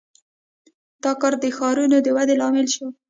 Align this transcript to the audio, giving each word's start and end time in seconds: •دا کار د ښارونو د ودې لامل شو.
•دا 1.03 1.11
کار 1.21 1.33
د 1.43 1.45
ښارونو 1.57 1.97
د 2.01 2.07
ودې 2.15 2.35
لامل 2.41 2.67
شو. 2.75 2.87